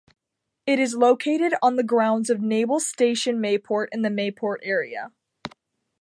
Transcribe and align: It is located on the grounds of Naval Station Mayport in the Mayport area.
It 0.65 0.79
is 0.79 0.95
located 0.95 1.53
on 1.61 1.75
the 1.75 1.83
grounds 1.83 2.31
of 2.31 2.41
Naval 2.41 2.79
Station 2.79 3.37
Mayport 3.37 3.89
in 3.91 4.01
the 4.01 4.09
Mayport 4.09 4.57
area. 4.63 5.11